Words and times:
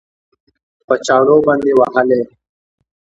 په 0.85 0.93
چاړو 1.05 1.35
باندې 1.45 1.71
وهلى؟ 1.79 2.21